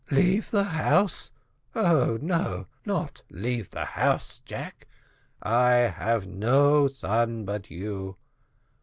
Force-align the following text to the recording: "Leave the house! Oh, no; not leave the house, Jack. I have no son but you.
"Leave 0.09 0.49
the 0.49 0.63
house! 0.63 1.29
Oh, 1.75 2.17
no; 2.23 2.65
not 2.87 3.21
leave 3.29 3.69
the 3.69 3.85
house, 3.85 4.39
Jack. 4.43 4.87
I 5.43 5.73
have 5.73 6.25
no 6.25 6.87
son 6.87 7.45
but 7.45 7.69
you. 7.69 8.17